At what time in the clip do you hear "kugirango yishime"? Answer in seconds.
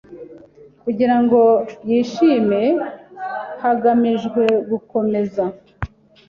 0.83-2.61